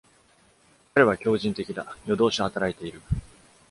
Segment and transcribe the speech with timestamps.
[0.95, 1.95] 彼は狂人的だ。
[2.07, 3.03] 夜通し働いている。